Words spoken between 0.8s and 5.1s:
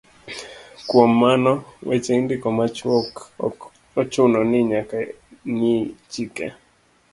Kuom mano, weche indiko machuok, ok ochuno ni nyaka